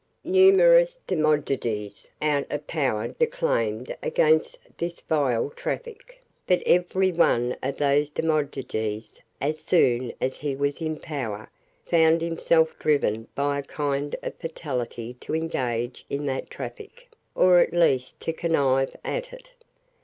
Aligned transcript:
Numerous 0.25 0.99
demagogues 1.05 2.07
out 2.23 2.47
of 2.49 2.65
power 2.65 3.09
declaimed 3.09 3.95
against 4.01 4.57
this 4.79 4.99
vile 5.01 5.51
traffic; 5.51 6.19
but 6.47 6.63
every 6.65 7.11
one 7.11 7.55
of 7.61 7.77
those 7.77 8.09
demagogues, 8.09 9.21
as 9.39 9.59
soon 9.59 10.11
as 10.19 10.39
he 10.39 10.55
was 10.55 10.81
in 10.81 10.97
power, 10.97 11.51
found 11.85 12.19
himself 12.21 12.73
driven 12.79 13.27
by 13.35 13.59
a 13.59 13.61
kind 13.61 14.15
of 14.23 14.33
fatality 14.37 15.13
to 15.21 15.35
engage 15.35 16.03
in 16.09 16.25
that 16.25 16.49
traffic, 16.49 17.07
or 17.35 17.59
at 17.59 17.71
least 17.71 18.19
to 18.21 18.33
connive 18.33 18.95
at 19.05 19.31
it. 19.31 19.51